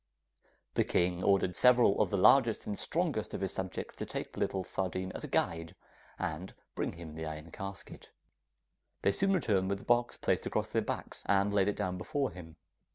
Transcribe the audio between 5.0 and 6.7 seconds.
as a guide, and